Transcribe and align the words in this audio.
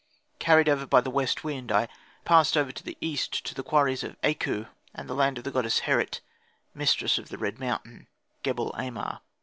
Carried 0.39 0.67
over 0.67 0.87
by 0.87 0.99
the 0.99 1.11
west 1.11 1.43
wind, 1.43 1.71
I 1.71 1.87
passed 2.25 2.57
over 2.57 2.71
to 2.71 2.83
the 2.83 2.97
east 3.01 3.45
to 3.45 3.53
the 3.53 3.61
quarries 3.61 4.03
of 4.03 4.15
Aku 4.23 4.65
and 4.95 5.07
the 5.07 5.13
land 5.13 5.37
of 5.37 5.43
the 5.43 5.51
goddess 5.51 5.81
Herit, 5.81 6.21
mistress 6.73 7.19
of 7.19 7.29
the 7.29 7.37
red 7.37 7.59
mountain 7.59 8.07
(Gebel 8.41 8.71
Ahmar). 8.71 9.21